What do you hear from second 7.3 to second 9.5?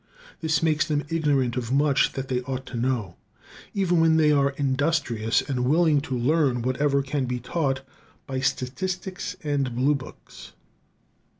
taught by statistics